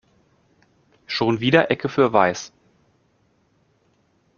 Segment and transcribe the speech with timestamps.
[1.05, 2.51] Schon wieder Ecke für weiß.